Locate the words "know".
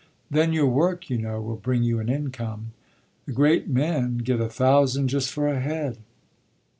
1.19-1.39